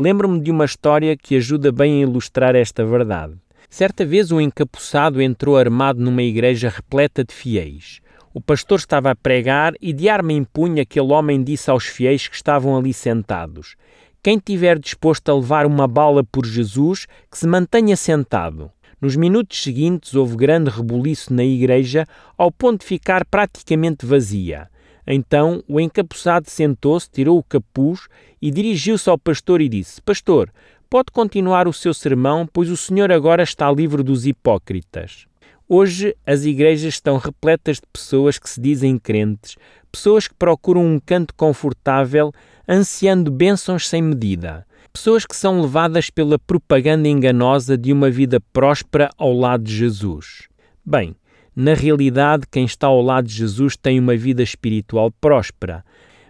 Lembro-me 0.00 0.38
de 0.38 0.52
uma 0.52 0.64
história 0.64 1.16
que 1.16 1.34
ajuda 1.34 1.72
bem 1.72 1.94
a 1.94 2.06
ilustrar 2.06 2.54
esta 2.54 2.86
verdade. 2.86 3.34
Certa 3.68 4.06
vez 4.06 4.30
um 4.30 4.40
encapuçado 4.40 5.20
entrou 5.20 5.56
armado 5.56 6.00
numa 6.00 6.22
igreja 6.22 6.68
repleta 6.68 7.24
de 7.24 7.34
fiéis. 7.34 8.00
O 8.32 8.40
pastor 8.40 8.78
estava 8.78 9.10
a 9.10 9.16
pregar 9.16 9.74
e 9.80 9.92
de 9.92 10.08
arma 10.08 10.32
em 10.32 10.44
punho 10.44 10.80
aquele 10.80 11.12
homem 11.12 11.42
disse 11.42 11.68
aos 11.68 11.84
fiéis 11.84 12.28
que 12.28 12.36
estavam 12.36 12.76
ali 12.76 12.94
sentados: 12.94 13.74
Quem 14.22 14.38
tiver 14.38 14.78
disposto 14.78 15.30
a 15.30 15.34
levar 15.34 15.66
uma 15.66 15.88
bala 15.88 16.22
por 16.22 16.46
Jesus, 16.46 17.08
que 17.28 17.36
se 17.36 17.48
mantenha 17.48 17.96
sentado. 17.96 18.70
Nos 19.00 19.16
minutos 19.16 19.60
seguintes 19.60 20.14
houve 20.14 20.36
grande 20.36 20.70
rebuliço 20.70 21.34
na 21.34 21.42
igreja, 21.42 22.06
ao 22.36 22.52
ponto 22.52 22.82
de 22.82 22.86
ficar 22.86 23.24
praticamente 23.24 24.06
vazia. 24.06 24.68
Então 25.10 25.64
o 25.66 25.80
encapuçado 25.80 26.50
sentou-se, 26.50 27.10
tirou 27.10 27.38
o 27.38 27.42
capuz 27.42 28.08
e 28.42 28.50
dirigiu-se 28.50 29.08
ao 29.08 29.16
pastor 29.16 29.62
e 29.62 29.68
disse: 29.68 30.02
Pastor, 30.02 30.52
pode 30.90 31.10
continuar 31.10 31.66
o 31.66 31.72
seu 31.72 31.94
sermão, 31.94 32.46
pois 32.46 32.68
o 32.68 32.76
senhor 32.76 33.10
agora 33.10 33.42
está 33.42 33.72
livre 33.72 34.02
dos 34.02 34.26
hipócritas. 34.26 35.26
Hoje 35.66 36.14
as 36.26 36.44
igrejas 36.44 36.94
estão 36.94 37.16
repletas 37.16 37.76
de 37.76 37.86
pessoas 37.90 38.38
que 38.38 38.50
se 38.50 38.60
dizem 38.60 38.98
crentes, 38.98 39.56
pessoas 39.90 40.28
que 40.28 40.34
procuram 40.34 40.84
um 40.84 41.00
canto 41.00 41.34
confortável, 41.34 42.30
ansiando 42.68 43.30
bênçãos 43.30 43.88
sem 43.88 44.02
medida, 44.02 44.66
pessoas 44.92 45.24
que 45.24 45.36
são 45.36 45.62
levadas 45.62 46.10
pela 46.10 46.38
propaganda 46.38 47.08
enganosa 47.08 47.78
de 47.78 47.94
uma 47.94 48.10
vida 48.10 48.40
próspera 48.52 49.10
ao 49.16 49.32
lado 49.32 49.64
de 49.64 49.74
Jesus. 49.74 50.48
Bem, 50.84 51.14
na 51.60 51.74
realidade, 51.74 52.46
quem 52.48 52.64
está 52.64 52.86
ao 52.86 53.02
lado 53.02 53.26
de 53.26 53.34
Jesus 53.34 53.76
tem 53.76 53.98
uma 53.98 54.16
vida 54.16 54.44
espiritual 54.44 55.10
próspera, 55.10 55.84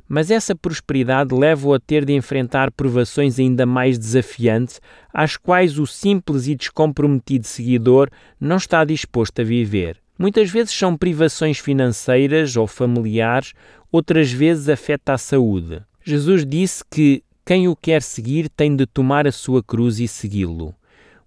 mas 0.09 0.31
essa 0.31 0.57
prosperidade 0.57 1.35
leva-o 1.35 1.75
a 1.75 1.79
ter 1.79 2.07
de 2.07 2.15
enfrentar 2.15 2.73
provações 2.73 3.39
ainda 3.39 3.67
mais 3.67 3.99
desafiantes, 3.99 4.81
às 5.13 5.37
quais 5.37 5.79
o 5.79 5.87
simples 5.87 6.47
e 6.47 6.55
descomprometido 6.55 7.47
seguidor 7.47 8.09
não 8.41 8.57
está 8.57 8.83
disposto 8.87 9.43
a 9.43 9.45
viver. 9.45 9.99
Muitas 10.19 10.51
vezes 10.51 10.73
são 10.73 10.97
privações 10.97 11.59
financeiras 11.59 12.57
ou 12.57 12.67
familiares, 12.67 13.53
outras 13.93 14.33
vezes 14.33 14.67
afeta 14.67 15.13
a 15.13 15.19
saúde. 15.19 15.83
Jesus 16.03 16.47
disse 16.47 16.83
que 16.91 17.23
quem 17.45 17.69
o 17.69 17.77
quer 17.77 18.01
seguir 18.01 18.49
tem 18.49 18.75
de 18.75 18.87
tomar 18.87 19.27
a 19.27 19.33
sua 19.33 19.63
cruz 19.63 20.01
e 20.01 20.09
segui-lo. 20.09 20.75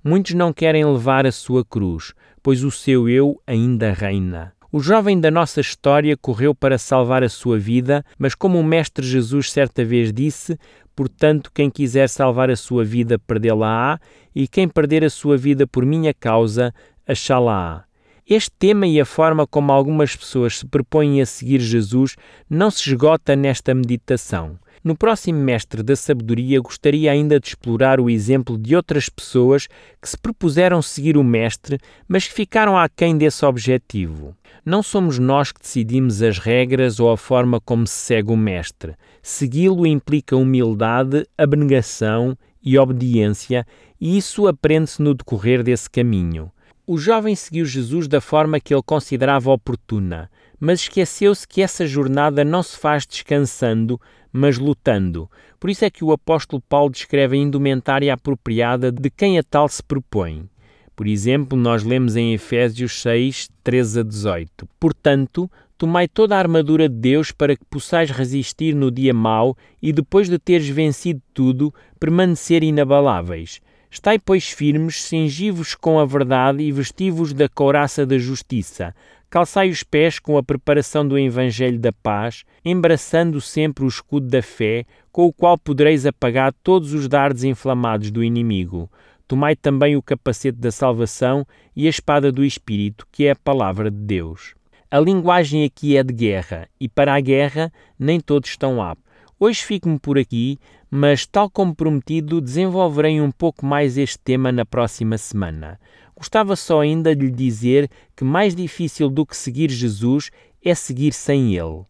Muitos 0.04 0.34
não 0.34 0.52
querem 0.52 0.84
levar 0.84 1.28
a 1.28 1.32
sua 1.32 1.64
cruz, 1.64 2.16
pois 2.42 2.64
o 2.64 2.72
seu 2.72 3.08
eu 3.08 3.42
ainda 3.46 3.94
reina. 3.94 4.54
O 4.72 4.80
jovem 4.80 5.20
da 5.20 5.30
nossa 5.30 5.60
história 5.60 6.16
correu 6.16 6.56
para 6.56 6.78
salvar 6.78 7.24
a 7.24 7.30
sua 7.30 7.60
vida, 7.60 8.06
mas 8.18 8.34
como 8.34 8.58
o 8.58 8.64
Mestre 8.64 9.06
Jesus 9.06 9.52
certa 9.52 9.84
vez 9.84 10.14
disse, 10.14 10.58
portanto, 10.96 11.52
quem 11.54 11.70
quiser 11.70 12.08
salvar 12.08 12.50
a 12.50 12.56
sua 12.56 12.86
vida, 12.86 13.20
perdê-la-á, 13.20 14.00
e 14.34 14.48
quem 14.48 14.70
perder 14.70 15.04
a 15.04 15.10
sua 15.10 15.36
vida 15.36 15.68
por 15.68 15.86
minha 15.86 16.14
causa, 16.14 16.74
achá-la-á. 17.06 17.84
Este 18.26 18.52
tema 18.58 18.88
e 18.88 18.98
a 19.02 19.04
forma 19.04 19.46
como 19.46 19.74
algumas 19.74 20.16
pessoas 20.16 20.60
se 20.60 20.66
propõem 20.66 21.22
a 21.22 21.26
seguir 21.26 21.60
Jesus 21.60 22.16
não 22.50 22.72
se 22.72 22.90
esgota 22.90 23.36
nesta 23.36 23.74
meditação. 23.74 24.58
No 24.84 24.98
próximo 24.98 25.40
Mestre 25.40 25.84
da 25.84 25.96
Sabedoria, 25.96 26.60
gostaria 26.60 27.12
ainda 27.12 27.40
de 27.40 27.50
explorar 27.50 28.00
o 28.00 28.10
exemplo 28.10 28.58
de 28.58 28.76
outras 28.76 29.10
pessoas 29.10 29.68
que 30.02 30.10
se 30.10 30.18
propuseram 30.18 30.82
seguir 30.82 31.18
o 31.18 31.24
Mestre, 31.24 31.78
mas 32.08 32.28
que 32.28 32.34
ficaram 32.34 32.76
aquém 32.76 33.16
desse 33.16 33.46
objetivo. 33.46 34.36
Não 34.66 34.82
somos 34.82 35.20
nós 35.20 35.52
que 35.52 35.62
decidimos 35.62 36.24
as 36.24 36.40
regras 36.40 37.00
ou 37.00 37.12
a 37.12 37.18
forma 37.18 37.62
como 37.62 37.86
se 37.86 37.94
segue 37.94 38.32
o 38.32 38.38
Mestre. 38.38 38.96
Segui-lo 39.22 39.86
implica 39.86 40.36
humildade, 40.36 41.28
abnegação 41.38 42.36
e 42.64 42.76
obediência, 42.76 43.68
e 44.00 44.18
isso 44.18 44.48
aprende-se 44.48 45.00
no 45.00 45.14
decorrer 45.14 45.62
desse 45.62 45.88
caminho. 45.88 46.52
O 46.88 46.98
jovem 46.98 47.36
seguiu 47.36 47.66
Jesus 47.66 48.08
da 48.08 48.20
forma 48.20 48.60
que 48.60 48.74
ele 48.74 48.82
considerava 48.84 49.52
oportuna, 49.52 50.30
mas 50.62 50.82
esqueceu-se 50.82 51.48
que 51.48 51.64
essa 51.64 51.88
jornada 51.88 52.46
não 52.46 52.62
se 52.62 52.78
faz 52.78 53.04
descansando, 53.08 54.00
mas 54.32 54.60
lutando. 54.60 55.28
Por 55.60 55.72
isso 55.72 55.84
é 55.84 55.90
que 55.90 56.06
o 56.06 56.12
apóstolo 56.12 56.62
Paulo 56.62 56.92
descreve 56.92 57.36
a 57.36 57.40
indumentária 57.40 58.14
apropriada 58.14 58.92
de 58.92 59.10
quem 59.10 59.40
a 59.40 59.44
tal 59.44 59.68
se 59.68 59.82
propõe. 59.82 60.48
Por 60.96 61.08
exemplo, 61.08 61.58
nós 61.58 61.84
lemos 61.84 62.16
em 62.16 62.32
Efésios 62.32 63.02
6, 63.02 63.50
13 63.64 64.02
a 64.02 64.04
18: 64.04 64.70
Portanto, 64.80 65.50
tomai 65.80 66.08
toda 66.08 66.36
a 66.36 66.40
armadura 66.40 66.88
de 66.88 66.96
Deus 66.96 67.32
para 67.32 67.56
que 67.56 67.66
possais 67.66 68.12
resistir 68.12 68.76
no 68.76 68.92
dia 68.92 69.16
mau 69.16 69.58
e, 69.82 69.92
depois 69.92 70.30
de 70.30 70.38
teres 70.38 70.70
vencido 70.70 71.22
tudo, 71.34 71.74
permanecer 72.00 72.62
inabaláveis. 72.62 73.62
Estai, 73.90 74.20
pois, 74.20 74.50
firmes, 74.50 75.02
cingi-vos 75.02 75.76
com 75.76 76.00
a 76.00 76.06
verdade 76.06 76.64
e 76.64 76.72
vesti-vos 76.72 77.34
da 77.34 77.50
couraça 77.50 78.06
da 78.06 78.18
justiça. 78.18 78.96
Calçai 79.32 79.70
os 79.70 79.82
pés 79.82 80.20
com 80.20 80.38
a 80.38 80.44
preparação 80.44 81.08
do 81.08 81.18
Evangelho 81.18 81.80
da 81.80 81.94
paz, 81.94 82.44
embraçando 82.66 83.40
sempre 83.40 83.86
o 83.86 83.88
escudo 83.88 84.28
da 84.28 84.42
fé, 84.42 84.86
com 85.10 85.26
o 85.26 85.32
qual 85.32 85.58
podereis 85.58 86.06
apagar 86.06 86.54
todos 86.62 86.92
os 86.92 87.08
dardos 87.08 87.46
inflamados 87.46 88.12
do 88.12 88.22
inimigo. 88.22 88.92
Tomai 89.30 89.56
também 89.56 89.96
o 89.96 90.02
capacete 90.02 90.58
da 90.58 90.70
salvação 90.70 91.48
e 91.74 91.88
a 91.88 91.90
espada 91.90 92.30
do 92.30 92.44
Espírito, 92.44 93.08
que 93.10 93.24
é 93.24 93.32
a 93.32 93.36
palavra 93.38 93.90
de 93.90 93.96
Deus. 93.96 94.54
A 94.92 95.00
linguagem 95.00 95.64
aqui 95.64 95.96
é 95.96 96.04
de 96.04 96.14
guerra, 96.14 96.68
e 96.78 96.90
para 96.90 97.14
a 97.14 97.22
guerra 97.22 97.72
nem 97.98 98.20
todos 98.20 98.50
estão 98.50 98.84
aptos. 98.84 99.11
Hoje 99.44 99.66
fico-me 99.66 99.98
por 99.98 100.20
aqui, 100.20 100.60
mas, 100.88 101.26
tal 101.26 101.50
como 101.50 101.74
prometido, 101.74 102.40
desenvolverei 102.40 103.20
um 103.20 103.32
pouco 103.32 103.66
mais 103.66 103.98
este 103.98 104.20
tema 104.20 104.52
na 104.52 104.64
próxima 104.64 105.18
semana. 105.18 105.80
Gostava 106.16 106.56
só 106.56 106.82
ainda 106.82 107.16
de 107.16 107.26
lhe 107.26 107.32
dizer 107.32 107.90
que 108.16 108.24
mais 108.24 108.56
difícil 108.56 109.10
do 109.10 109.26
que 109.26 109.36
seguir 109.36 109.72
Jesus 109.72 110.30
é 110.64 110.76
seguir 110.76 111.12
sem 111.12 111.56
Ele. 111.56 111.82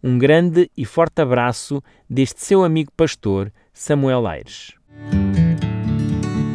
Um 0.00 0.18
grande 0.18 0.70
e 0.76 0.84
forte 0.84 1.20
abraço 1.20 1.82
deste 2.08 2.44
seu 2.44 2.62
amigo 2.62 2.92
pastor, 2.96 3.52
Samuel 3.72 4.24
Aires. 4.28 4.74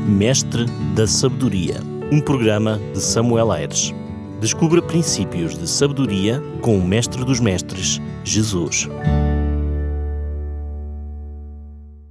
Mestre 0.07 0.67
da 0.95 1.05
Sabedoria, 1.05 1.81
um 2.09 2.21
programa 2.21 2.79
de 2.93 3.01
Samuel 3.01 3.51
Aires. 3.51 3.93
Descubra 4.39 4.81
princípios 4.81 5.57
de 5.57 5.67
sabedoria 5.69 6.41
com 6.61 6.77
o 6.77 6.87
Mestre 6.87 7.25
dos 7.25 7.41
Mestres, 7.41 7.99
Jesus. 8.23 8.87